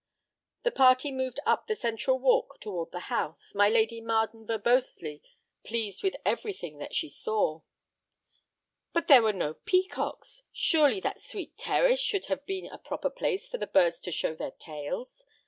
The 0.63 0.71
party 0.71 1.11
moved 1.11 1.39
up 1.45 1.67
the 1.67 1.75
central 1.75 2.17
walk 2.17 2.59
toward 2.59 2.89
the 2.89 3.01
house, 3.13 3.53
my 3.53 3.69
Lady 3.69 4.01
Marden 4.01 4.47
verbosely 4.47 5.21
pleased 5.63 6.01
with 6.01 6.15
everything 6.25 6.79
that 6.79 6.95
she 6.95 7.07
saw. 7.07 7.61
"But 8.93 9.05
there 9.05 9.21
were 9.21 9.31
no 9.31 9.53
peacocks! 9.53 10.41
Surely 10.51 11.01
that 11.01 11.21
sweet 11.21 11.55
terrace 11.55 11.99
should 12.01 12.25
have 12.25 12.47
been 12.47 12.65
a 12.65 12.79
proper 12.79 13.11
place 13.11 13.47
for 13.47 13.59
the 13.59 13.67
birds 13.67 14.01
to 14.01 14.11
show 14.11 14.33
their 14.33 14.49
tails! 14.49 15.23